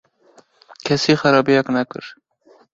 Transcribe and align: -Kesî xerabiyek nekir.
-Kesî 0.85 1.13
xerabiyek 1.21 1.67
nekir. 1.75 2.05